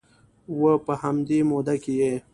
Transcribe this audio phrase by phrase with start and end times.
[0.59, 2.13] و په همدې موده کې یې